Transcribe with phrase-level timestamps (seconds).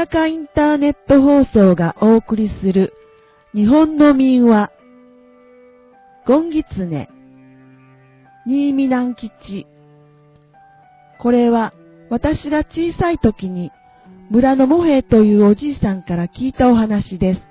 [0.00, 2.94] やかインターネット放送がお送りする
[3.54, 4.70] 日本の民話
[6.26, 7.10] ゴンギツネ
[8.46, 9.66] 新見南吉
[11.18, 11.74] これは
[12.08, 13.72] 私が小さい時に
[14.30, 17.42] 村のモヘというおじいさんから聞いたお話です。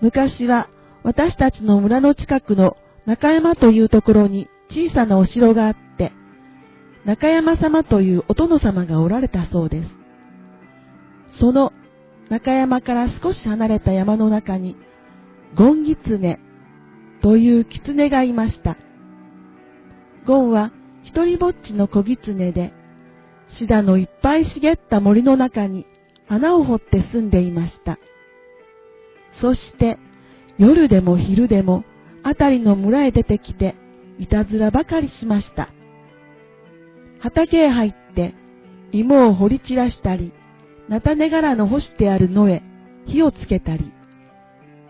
[0.00, 0.70] 昔は
[1.02, 6.12] 私たちの村の近くの中山というところに小さなお城があって、
[7.04, 10.01] 中山様というお殿様がおられたそうです。
[11.38, 11.72] その
[12.28, 14.76] 中山から少し離れた山の中に、
[15.54, 16.38] ゴンギツネ
[17.20, 18.76] という狐がいました。
[20.26, 22.72] ゴンは一人ぼっちの小狐で、
[23.48, 25.86] シダのいっぱい茂った森の中に
[26.28, 27.98] 穴を掘って住んでいました。
[29.40, 29.98] そして
[30.58, 31.84] 夜でも昼でも
[32.22, 33.74] 辺りの村へ出てきて
[34.18, 35.70] いたずらばかりしました。
[37.18, 38.34] 畑へ入って
[38.92, 40.32] 芋を掘り散らしたり、
[40.88, 42.62] 菜種柄の干してある野へ
[43.06, 43.92] 火をつけたり、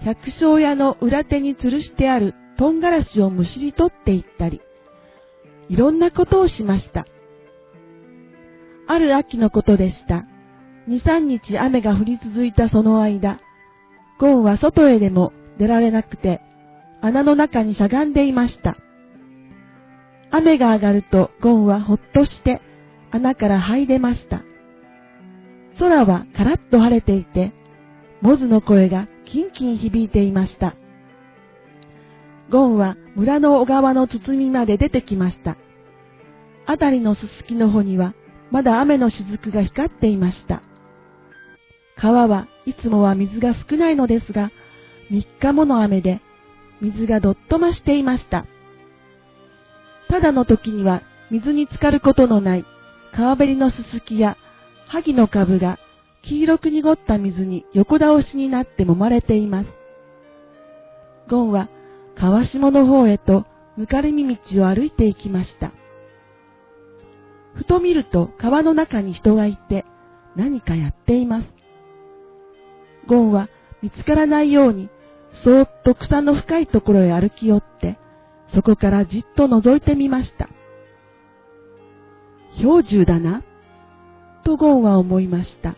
[0.04, 4.60] 百姓屋の裏手に吊るしてあるトンガラシをむしり取っていったり、
[5.68, 7.06] いろんなことをしました。
[8.86, 10.24] ある秋のことでした。
[10.86, 13.38] 二三日雨が降り続いたその間、
[14.18, 16.40] ゴンは外へでも出られなくて、
[17.00, 18.76] 穴の中にしゃがんでいました。
[20.30, 22.62] 雨が上がるとゴンはほっとして
[23.10, 24.42] 穴から這い出ました。
[25.78, 27.52] 空はカラッと晴れていて、
[28.20, 30.74] モズの声がキンキン響いていました。
[32.50, 35.56] ゴンは村の小川の包みまで出てきました。
[36.66, 38.14] あたりのすすきの穂には
[38.50, 40.62] まだ雨の雫が光っていました。
[41.96, 44.50] 川はいつもは水が少ないのですが、
[45.10, 46.20] 3日もの雨で
[46.80, 48.46] 水がどっと増していました。
[50.08, 52.64] ただの時には水に浸かることのない
[53.14, 54.36] 川べりのすすきや
[54.92, 55.78] 萩の株が
[56.20, 59.68] 黄色く濁った水に横倒しになって揉まれています。
[61.30, 61.70] ゴンは
[62.14, 63.46] 川下の方へと
[63.78, 65.72] ぬかるみ道を歩いていきました。
[67.54, 69.86] ふと見ると川の中に人がいて
[70.36, 71.46] 何かやっています。
[73.06, 73.48] ゴンは
[73.80, 74.90] 見つからないように
[75.32, 77.98] そーっと草の深いところへ歩き寄って
[78.54, 80.50] そこからじっと覗いてみました。
[82.58, 83.42] 氷柱だな、
[84.42, 85.74] とゴンは思いました。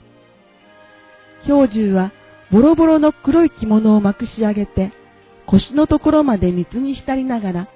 [1.46, 2.12] 氷柱は
[2.50, 4.92] ボロボロの黒い着物をまくし上げて、
[5.46, 7.68] 腰のところまで水に浸りながら、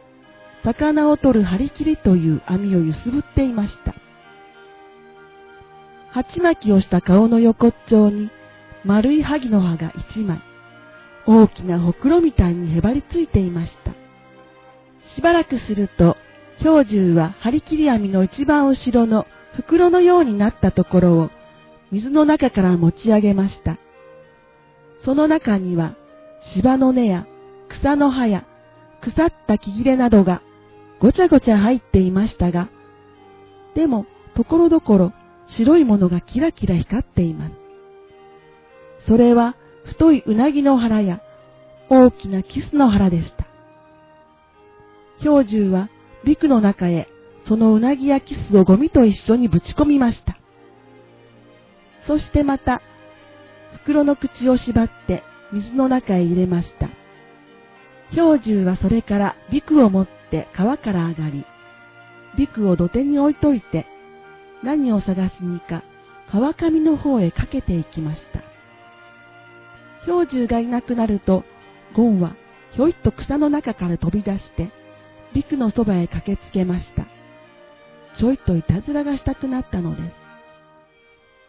[0.65, 3.94] 魚を取る張り切りという網を揺すぶっていました。
[6.10, 8.31] 鉢巻きをした顔の横っちょに
[8.84, 10.41] 丸い萩の葉が一枚、
[11.27, 13.93] 大きなほくろみたいにへばりついていました。
[15.15, 16.16] しばらくすると、
[16.62, 19.27] 氷柱は張り切り網の一番後ろの
[19.58, 21.30] 袋のようになったところを
[21.91, 23.76] 水の中から持ち上げました。
[25.04, 25.96] その中には
[26.54, 27.26] 芝の根や
[27.68, 28.47] 草の葉や
[29.00, 30.42] 腐った木切れなどが
[31.00, 32.68] ごちゃごちゃ入っていましたが、
[33.74, 35.12] でもところどころ
[35.48, 37.52] 白いものがキラキラ光っています。
[39.08, 41.20] それは太いうなぎの腹や
[41.91, 43.44] 大きなキスの腹でした。
[45.20, 45.88] 氷柱は
[46.24, 47.08] ビクの中へ
[47.48, 50.36] そのうなぎやキスをゴミと一緒にぶち込みました。
[52.06, 52.82] そしてまた
[53.82, 56.91] 袋の口を縛って水の中へ入れました。
[58.14, 61.47] 氷柱はそれからビクを持って川から上がり、
[62.36, 63.86] ビクを土手に置いといて、
[64.62, 65.82] 何を探しにか
[66.30, 68.42] 川上の方へかけていきました。
[70.04, 71.44] 氷柱がいなくなると、
[71.94, 72.36] ゴンは
[72.72, 74.70] ひょいっと草の中から飛び出して、
[75.34, 77.06] ビクのそばへ駆けつけました。
[78.18, 80.14] ちょいといたずらがしたくなったのです。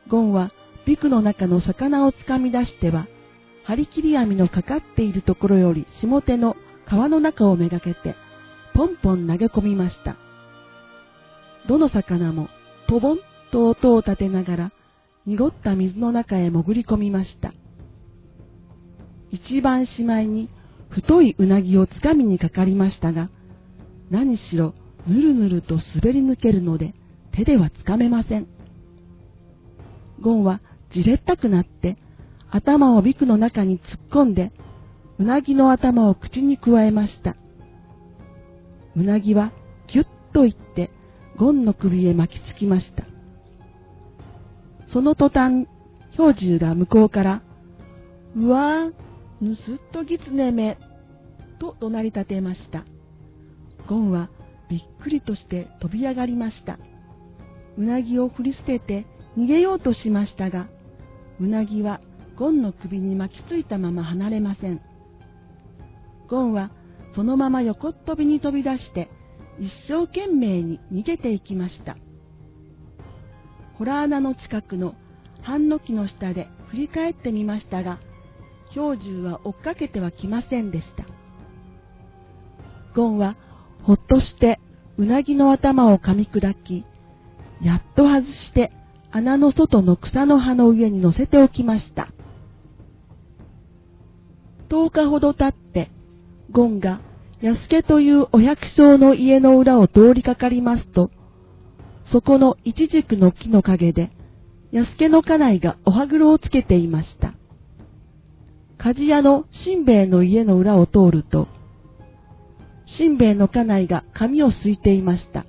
[0.07, 0.51] ゴンは
[0.85, 3.07] ビクの中の魚をつかみ出しては、
[3.63, 8.15] 張り切り網のかかっているところより下手の川の中をめがけて、
[8.73, 10.15] ポンポン投げ込みました。
[11.67, 12.49] どの魚も、
[12.87, 13.19] トボン
[13.51, 14.71] と音を立てながら、
[15.25, 17.53] 濁った水の中へ潜り込みました。
[19.31, 20.49] 一番しまいに、
[20.89, 23.29] 太いうなぎをつかみにかかりましたが、
[24.09, 24.73] 何しろ
[25.07, 26.93] ぬるぬると滑り抜けるので
[27.31, 28.47] 手ではつかめません。
[30.21, 30.61] ゴンは
[30.91, 31.97] じれったくなって
[32.49, 34.51] 頭をビクの中に突っ込んで
[35.17, 37.35] うなぎの頭を口にくわえました。
[38.95, 39.51] うなぎは
[39.87, 40.91] ぎゅっといって
[41.37, 43.05] ゴンの首へ巻きつきました。
[44.91, 45.67] その途端、
[46.17, 47.41] 氷柱が向こうから、
[48.35, 48.93] うわー、
[49.41, 50.77] ぬすっとぎつねめ、
[51.59, 52.85] と怒鳴り立てました。
[53.87, 54.29] ゴンは
[54.69, 56.77] びっくりとして飛び上がりました。
[57.77, 59.05] うなぎを振り捨てて
[59.37, 60.67] 逃げようとしましたが、
[61.39, 62.01] うなぎは
[62.37, 64.81] ゴンの首に巻きついたまま離れません。
[66.27, 66.71] ゴンは
[67.15, 69.09] そのまま横っ飛びに飛び出して
[69.59, 71.97] 一生懸命に逃げていきました。
[73.77, 74.93] ホラー穴の近くの
[75.41, 77.99] 半の木の下で振り返ってみましたが、
[78.75, 81.05] 氷獣は追っかけてはきませんでした。
[82.93, 83.35] ゴンは
[83.89, 84.59] ほっとして
[84.99, 86.85] うなぎの頭を噛み砕き、
[87.59, 88.71] やっと外して
[89.09, 92.09] 穴の外の草の葉の上に乗せておきました。
[94.69, 95.89] 10日ほど経って、
[96.51, 97.01] ゴンが
[97.41, 101.09] 安家というお百姓の家の裏を通りかかりますと、
[102.11, 104.11] そこの一軸の木の陰で、
[104.71, 107.33] 安家の家内がおはぐろをつけていました。
[108.77, 111.47] 鍛冶屋のしんべヱの家の裏を通ると、
[112.97, 115.45] しんべヱの家内が髪をすいていました。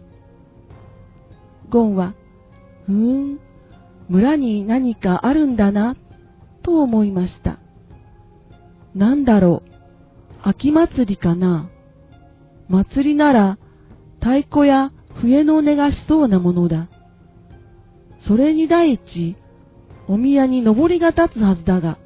[1.69, 2.15] ゴンは、
[2.87, 3.41] ふーん、
[4.09, 5.97] 村に何かあるんだな、
[6.63, 7.59] と思いました。
[8.95, 9.71] なんだろう、
[10.43, 11.69] 秋祭りかな。
[12.69, 13.59] 祭りなら、
[14.21, 16.89] 太鼓や笛の音がしそうなものだ。
[18.27, 19.37] それに第一、
[20.09, 21.99] お宮に登りが立つはずだが、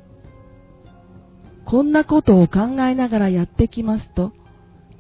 [1.65, 4.33] こんなことを考えながらやってきますと、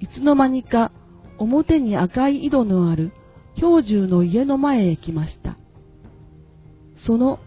[0.04, 0.92] いつの間にか
[1.38, 3.12] 表に赤い井戸のある
[3.58, 5.56] 氷柱の家の前へ来ました。
[7.06, 7.40] その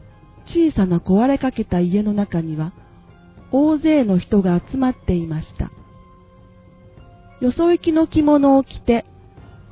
[0.47, 2.73] 小さな壊れかけた家の中には
[3.51, 5.69] 大勢の人が集まっていました。
[7.41, 9.05] よそ行きの着物を着て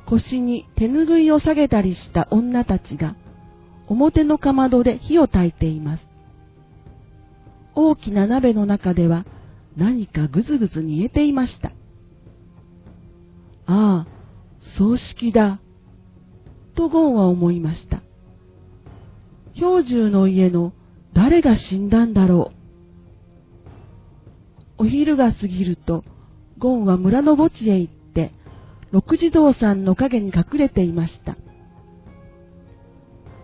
[0.06, 3.16] 腰に手ぬぐいを下げたりした女たちが
[3.88, 6.06] 表のかまどで火を焚いています。
[7.74, 9.26] 大きな鍋の中では
[9.76, 11.72] 何かぐずぐず煮えていました。
[13.66, 14.16] ああ、
[14.78, 15.60] 葬式だ。
[16.74, 18.02] とゴンは思いました。
[19.58, 20.72] 氷柱の家の
[21.12, 22.56] 誰が死んだんだろう。
[24.78, 26.04] お昼が過ぎると、
[26.58, 28.32] ゴンは村の墓地へ行って、
[28.92, 31.36] 六児童さんの影に隠れていました。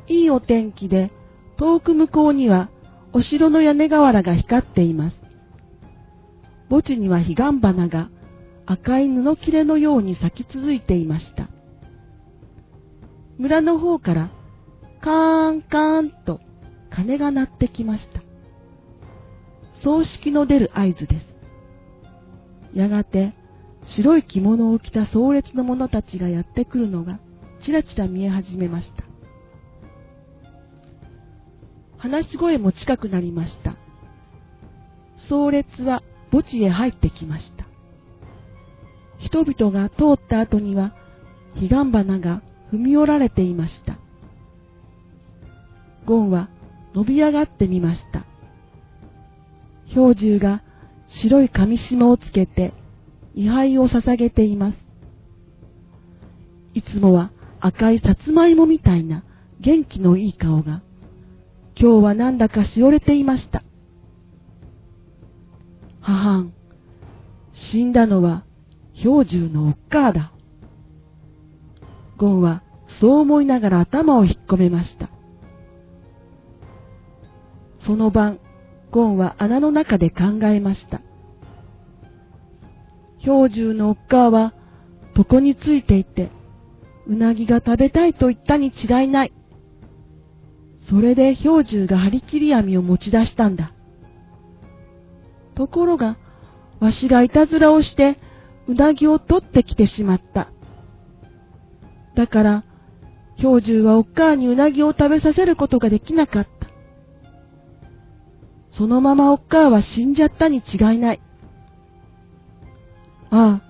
[0.09, 1.11] いいお天気で、
[1.57, 2.71] 遠く向こうには
[3.13, 5.17] お城の屋根瓦が光っています。
[6.69, 8.11] 墓地には彼岸花が
[8.67, 11.49] 赤い布切れのように咲き続いていました。
[13.39, 14.31] 村の方から
[15.01, 16.41] カーンカーンと
[16.91, 18.23] 鐘が鳴ってきました。
[19.83, 21.27] 葬式の出る合図です。
[22.75, 23.33] やがて
[23.87, 27.19] 白い着物を着た壮烈な者たちがやってくるのが
[27.65, 29.05] ちらちら見え始めました。
[31.99, 33.77] 話し声も近くなりました。
[35.29, 37.62] 壮烈は墓地へ入ってきました。
[39.23, 40.95] 人々が通った後には
[41.55, 42.43] 彼岸花が
[42.73, 43.99] 踏み折られていました。
[46.05, 46.49] ゴンは
[46.95, 48.25] 伸び上がってみました。
[49.95, 50.63] 氷柱が
[51.09, 52.73] 白い紙紐をつけて
[53.35, 54.79] 位牌を捧げています。
[56.75, 57.31] いつもは
[57.61, 59.25] 赤いさつまいもみたいな
[59.61, 60.83] 元気のいい顔が、
[61.77, 63.63] 今日はなんだかしおれていました。
[66.01, 66.53] 母ん、
[67.53, 68.45] 死んだのは
[69.03, 70.33] 氷柱のおっかーだ。
[72.17, 72.63] ゴンは
[73.01, 75.11] そう思いながら頭を引っ込めました。
[77.85, 78.39] その晩、
[78.91, 81.01] ゴンは穴の中で考えました。
[83.25, 84.55] 氷柱のおっかあは
[85.17, 86.31] 床についていて、
[87.07, 89.33] うなぎが食べたいと言ったに違いない。
[90.89, 93.73] それで氷柱が張り切り網を持ち出したんだ。
[95.55, 96.19] ところが、
[96.81, 98.17] わしがいたずらをして、
[98.73, 100.51] うなぎを取ってきてしまった。
[102.17, 102.65] だから、
[103.41, 106.69] 氷柱はおっかあにうなぎを食べさせることができなかった。
[108.73, 111.21] そのままおっかあは死んじゃったに違いない。
[113.31, 113.63] ああ、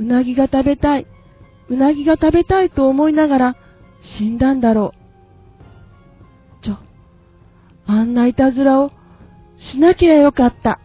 [0.00, 1.06] うなぎが食べたい、
[1.68, 3.56] うなぎが食べたいと思いながら
[4.02, 4.92] 死んだんだろ
[6.60, 6.64] う。
[6.64, 6.78] ちょ、
[7.86, 8.90] あんないたずらを
[9.58, 10.80] しなきゃよかった。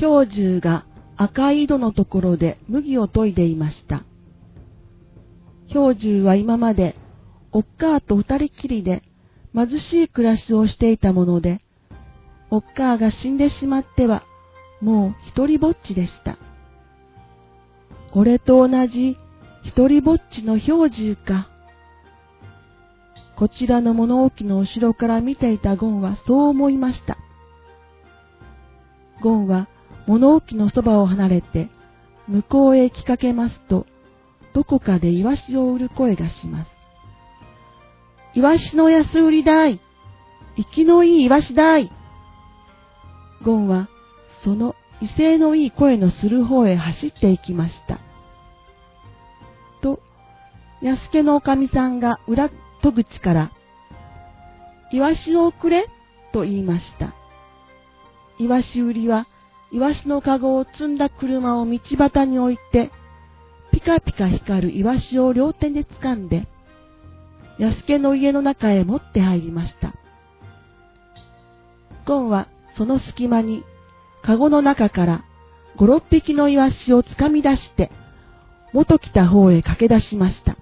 [0.00, 0.84] 氷柱が
[1.16, 4.04] 赤い井戸のところで麦を研いでいました。
[5.72, 6.96] 氷柱は今まで
[7.52, 9.02] おっかあと二人きりで
[9.54, 11.60] 貧しい暮らしをしていたもので、
[12.50, 14.22] おっかあが死んでしまっては、
[14.82, 16.36] もう一人ぼっちでした。
[18.12, 19.16] 俺と同じ
[19.64, 21.48] 一人ぼっちの氷柱か。
[23.36, 27.16] こちらの物置の後ろから見ていたゴンはそう思いました。
[29.22, 29.68] ゴンは
[30.06, 31.68] 物置のそばを離れて、
[32.28, 33.86] 向こうへ行きかけますと、
[34.54, 36.70] どこかでイワシを売る声がします。
[38.34, 39.80] イワシの安売りだい。
[40.56, 41.92] 生きのいいイワシだい
[43.42, 43.90] ゴンは
[44.42, 47.98] その威勢のいい声のする方へ走っていきました。
[49.82, 50.00] と、
[50.82, 52.50] 安家のおかみさんが裏
[52.82, 53.52] 戸口から、
[54.92, 55.88] イワシをくれ
[56.32, 57.14] と言いました。
[58.38, 59.26] イワシ売りは、
[59.72, 62.90] イワシのかごを積んだ車を道端に置いて、
[63.72, 66.46] ピカピカ光るイワシを両手で掴んで、
[67.58, 69.94] 安家の家の中へ持って入りました。
[72.04, 73.64] ゴンはその隙間に、
[74.22, 75.24] かごの中から
[75.76, 77.90] 五六匹のイワシを掴み出して、
[78.72, 80.56] 元来た方へ駆け出しました。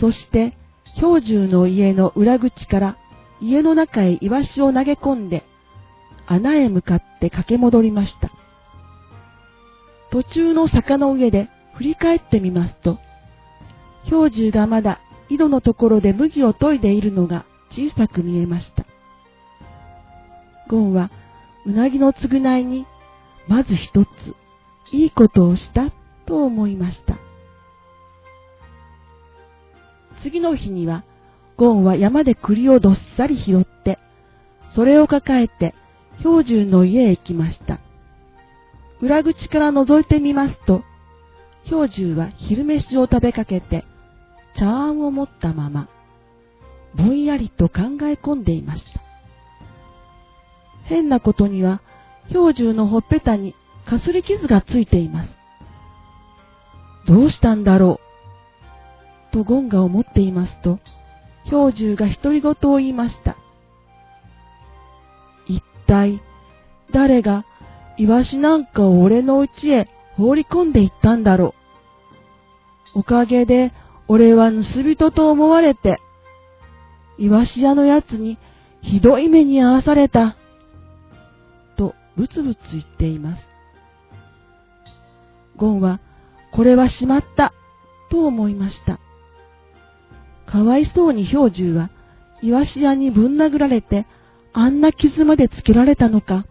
[0.00, 0.56] そして、
[1.00, 2.96] 氷柱の家の裏口から
[3.40, 5.44] 家の中へイワシを投げ込んで、
[6.26, 8.30] 穴へ向かって駆け戻りました。
[10.10, 12.98] 途中の坂の上で振り返ってみますと、
[14.08, 18.84] 氷柱がまだ井戸のところで麦を研いでいるのが小さく見えました。
[20.68, 21.10] ゴンは
[21.64, 22.86] うなぎの償いに
[23.48, 24.08] まず一つ
[24.92, 25.90] いいことをした
[26.26, 27.16] と思いました。
[30.22, 31.04] 次の日には
[31.56, 33.98] ゴンは山で栗をどっさり拾って、
[34.74, 35.74] それを抱えて
[36.22, 37.80] 氷柱の家へ行きました。
[39.00, 40.82] 裏口から覗いてみますと、
[41.68, 43.84] 氷柱は昼飯を食べかけて、
[44.56, 45.88] 茶碗を持ったまま、
[46.94, 49.00] ぼんやりと考え込んでいました。
[50.84, 51.82] 変なことには、
[52.32, 53.54] 氷柱のほっぺたに
[53.86, 55.36] かすり傷がついています。
[57.06, 58.00] どうしたんだろ
[59.30, 60.78] うとゴンが思っていますと、
[61.50, 63.36] 氷柱が独り言を言いました。
[65.86, 66.20] 体、
[66.92, 67.44] 誰が
[67.96, 71.54] イワシなんかを俺の家へ放り込んでいったんだろ
[72.94, 73.00] う。
[73.00, 73.72] おかげで
[74.08, 75.98] 俺は盗人と思われて、
[77.18, 78.38] イワシ屋のやつに
[78.82, 80.36] ひどい目に遭わされた。
[81.76, 83.42] とブツブツ言っています。
[85.56, 86.00] ゴンは、
[86.52, 87.52] これはしまった、
[88.10, 88.98] と思いました。
[90.46, 91.90] かわいそうに氷柱は、
[92.42, 94.06] イワシ屋にぶん殴られて、
[94.58, 96.46] あんな傷までつけられたのか。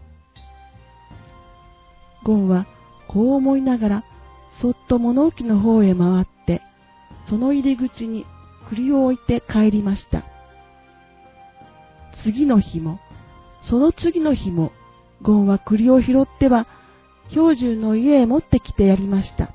[2.22, 2.68] ゴンは、
[3.08, 4.04] こう思いながら、
[4.62, 6.62] そっと物置の方へ回って、
[7.28, 8.24] その入り口に
[8.68, 10.22] 栗を置いて帰りました。
[12.22, 13.00] 次の日も、
[13.64, 14.70] その次の日も、
[15.20, 16.68] ゴンは栗を拾っては、
[17.34, 19.50] 氷柱の家へ持ってきてやりました。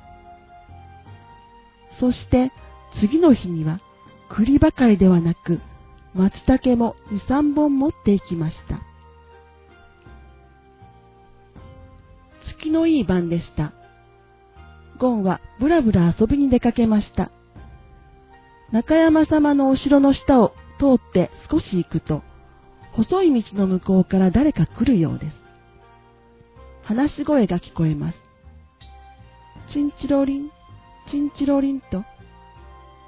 [2.02, 2.52] そして、
[3.00, 3.80] 次の日には、
[4.28, 5.62] 栗ばかりではなく、
[6.14, 8.82] 松茸も二三本持っていきました。
[12.48, 13.74] 月のいい晩でした。
[14.98, 17.32] ゴンはぶらぶら遊びに出かけました。
[18.72, 22.22] 中山様のお城の下を通って少し行くと、
[22.94, 25.38] 細い道の向こうから誰か来るようです。
[26.84, 28.18] 話し声が聞こえます。
[29.70, 30.52] チンチロリン、
[31.10, 32.04] チンチロリンと、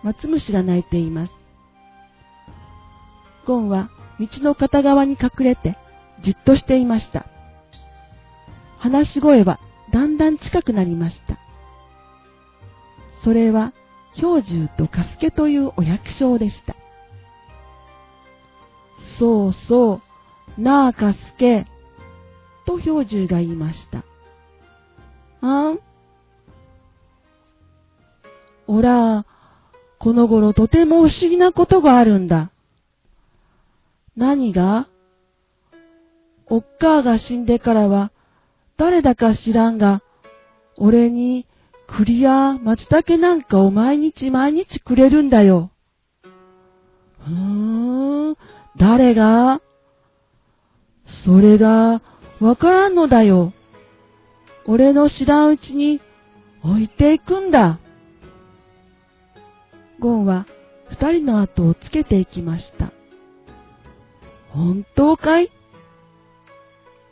[0.03, 1.42] 松虫が鳴いています。
[3.45, 5.77] ゴンは道の片側に隠れて
[6.21, 7.25] じっとしていました。
[8.77, 9.59] 話し声は
[9.91, 11.37] だんだん近くなりました。
[13.23, 13.73] それは
[14.19, 16.75] 氷柱とカスケというお百姓でした。
[19.19, 20.01] そうそ
[20.57, 21.65] う、なあカスケ、
[22.65, 24.03] と氷柱が言いました。
[25.41, 25.79] あん？
[28.67, 29.25] おら、
[29.99, 32.52] この頃とても不思議なことがあるんだ。
[34.15, 34.87] 何が？
[36.47, 38.11] おっかあが死んでからは、
[38.77, 40.03] 誰だか知らんが、
[40.77, 41.47] 俺に
[41.87, 45.71] 栗や松茸なんかを毎日毎日くれるんだよ。
[47.19, 48.37] ふーん、
[48.77, 49.61] 誰が？
[51.25, 52.01] それが、
[52.39, 53.53] わからんのだよ。
[54.65, 56.01] 俺の知らんうちに
[56.63, 57.79] 置いていくんだ。
[59.99, 60.45] ゴンは
[60.89, 62.91] 二人の後をつけていきました。
[64.53, 65.51] 本当かい？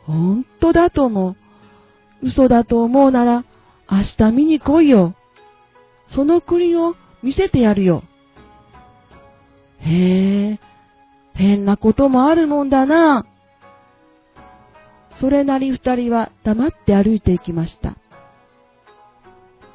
[0.06, 1.36] 本当だとも、
[2.22, 3.44] 嘘だと思うなら、
[3.90, 5.14] 明日見に来いよ。
[6.14, 8.04] その栗を見せてやるよ。
[9.80, 10.60] へえ、
[11.34, 13.26] 変なこともあるもんだな。
[15.20, 17.96] それなり二人は黙って歩いていきました。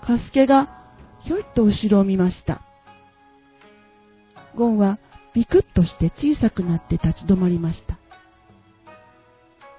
[0.01, 0.69] カスケが
[1.19, 2.61] ひょいっと後ろを見ました。
[4.55, 4.99] ゴンは
[5.37, 7.99] ビクッとして小さくなって立ち止まりました。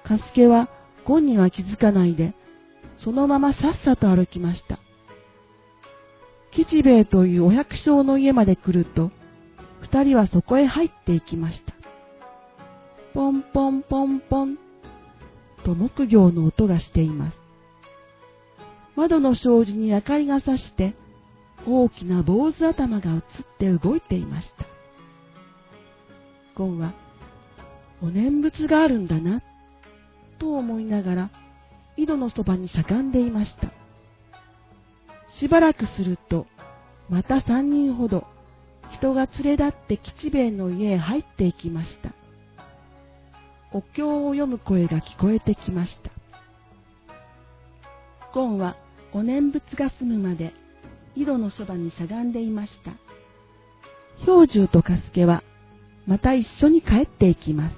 [0.05, 0.69] カスケは
[1.03, 2.33] ゴンには気づかないで
[3.03, 4.79] そのままさっさと歩きました。
[6.51, 9.11] 吉兵衛というお百姓の家まで来ると、
[9.81, 11.73] 二人はそこへ入っていきました。
[13.13, 14.57] ポンポンポンポン
[15.65, 17.37] と木魚の音がしています。
[18.95, 20.93] 窓の障子に明かりがさして
[21.67, 23.21] 大きな坊主頭が映っ
[23.59, 24.78] て動いていました。
[26.59, 26.93] ゴンは
[28.03, 29.41] お念仏があるんだな
[30.39, 31.31] と思いながら
[31.95, 33.71] 井戸のそばにしゃがんでいました。
[35.39, 36.47] しばらくすると
[37.07, 38.27] また三人ほど
[38.91, 42.13] 人が連れ立って吉兵衛の家へ入っていきました。
[43.71, 46.11] お経を読む声が聞こえてきました。
[48.33, 48.75] ゴンは
[49.13, 50.53] お念仏が済むまで
[51.15, 52.91] 井戸のそばにしゃがんでいました。
[54.25, 55.41] 氷柱とカスケは
[56.09, 57.75] また一緒に帰っていきます。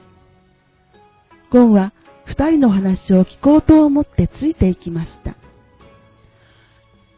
[1.50, 1.92] ゴンは
[2.24, 5.36] 二人の話を聞こうと思ってついていきました。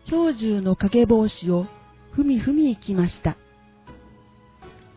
[0.09, 1.67] 氷柱の影帽子を
[2.13, 3.37] ふみふみ行きました。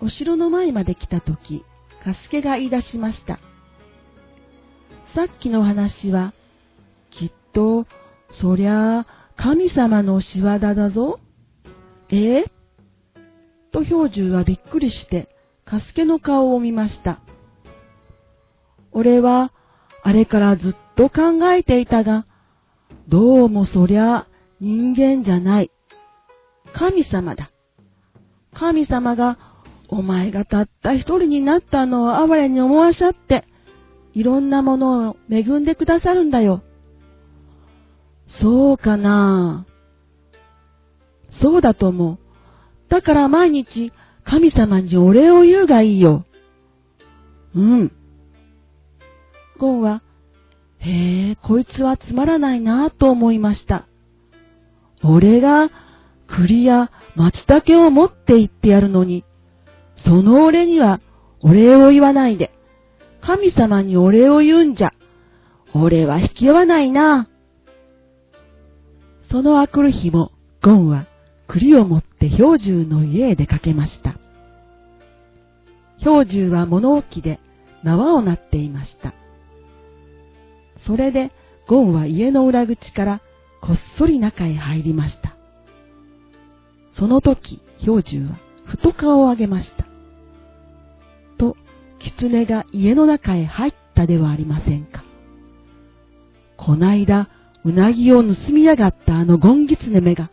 [0.00, 1.66] お城の前まで来たとき、
[2.02, 3.38] カスケが言い出しました。
[5.14, 6.32] さっきの話は、
[7.10, 7.86] きっと、
[8.40, 9.06] そりゃあ、
[9.36, 11.20] 神様の仕業だぞ。
[12.08, 12.38] え？
[12.38, 12.44] え
[13.70, 15.35] と氷柱はびっくりして、
[15.66, 17.18] カスケの顔を見ました。
[18.92, 19.52] 俺は、
[20.04, 22.24] あれからずっと考えていたが、
[23.08, 24.28] どうもそりゃ
[24.60, 25.72] 人間じゃない。
[26.72, 27.50] 神様だ。
[28.54, 29.38] 神様が、
[29.88, 33.44] お前がたった一人になったのを哀れに思わしゃって、
[34.14, 36.62] いろんなものを恵んでくださるんだよ。
[38.28, 39.66] そうかな
[41.40, 42.18] そうだと思う。
[42.88, 43.92] だから毎日
[44.26, 46.24] 神様にお礼を言うがいいよ。
[47.54, 47.92] うん。
[49.56, 50.02] ゴンは、
[50.78, 53.86] へえ、こいつはつまらないなぁと思いました。
[55.02, 55.70] 俺が
[56.26, 59.24] 栗や松茸を持って行ってやるのに、
[59.96, 61.00] その俺には
[61.40, 62.52] お礼を言わないで、
[63.20, 64.92] 神様にお礼を言うんじゃ。
[65.72, 67.28] 俺は引き合わないな。
[69.30, 71.06] そのあくる日も、ゴンは
[71.46, 74.14] 栗を持って氷柱の家へ出かけました。
[76.04, 77.40] 氷柱は物置で
[77.82, 79.14] 縄をなっていました。
[80.86, 81.32] それで、
[81.66, 83.20] ゴンは家の裏口から
[83.60, 85.34] こっそり中へ入りました。
[86.92, 89.84] その時、氷柱はふと顔を上げました。
[91.38, 91.56] と
[91.98, 95.04] 狐が家の中へ入ったではありませんか。
[96.56, 97.28] こないだ、
[97.64, 100.30] うなぎを盗みやがったあのゴンギツネめが、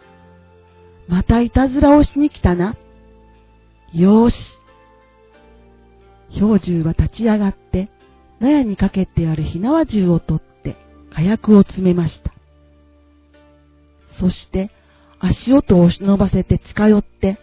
[1.07, 2.75] またいたずらをしに来たな。
[3.93, 4.37] よーし。
[6.39, 7.89] 氷柱は立ち上がって、
[8.39, 10.75] 納屋にかけてある火縄銃を取って、
[11.11, 12.33] 火薬を詰めました。
[14.19, 14.71] そして、
[15.19, 17.39] 足音を忍ばせて近寄って、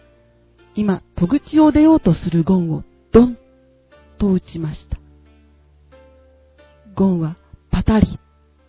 [0.75, 3.37] 今、戸口を出ようとするゴンをドン
[4.17, 4.97] と打ちました。
[6.95, 7.37] ゴンは
[7.71, 8.19] パタリ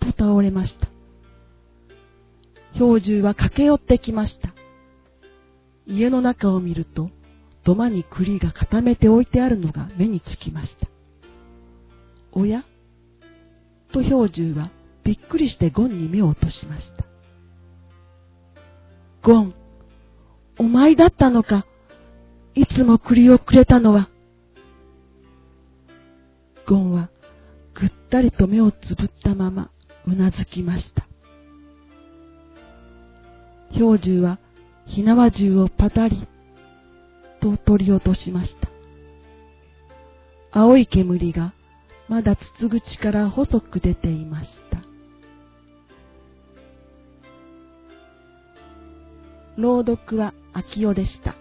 [0.00, 0.88] と倒れました。
[2.78, 4.54] 氷柱は駆け寄ってきました。
[5.86, 7.10] 家の中を見ると、
[7.64, 10.88] 土間に栗が固めて置いてあるのが目につきました。
[12.32, 12.64] おや
[13.92, 14.70] と氷柱は
[15.04, 17.04] びっくりしてゴンに目を落としました。
[19.22, 19.54] ゴン、
[20.58, 21.66] お前だったのか。
[22.54, 24.08] いつも栗をくれたのは。
[26.66, 27.08] ゴンは
[27.74, 29.70] ぐったりと目をつぶったまま
[30.06, 31.06] うなずきました。
[33.72, 34.38] 氷柱は
[34.94, 36.28] 火縄銃をパタリ
[37.40, 38.68] と取り落としました。
[40.50, 41.54] 青い煙が
[42.10, 44.82] まだ筒口から細く出ていました。
[49.56, 51.36] 朗読は秋代でした。